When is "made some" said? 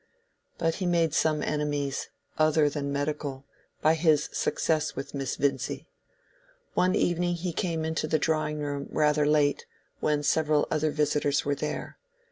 0.87-1.43